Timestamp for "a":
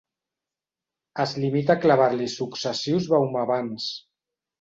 1.75-1.81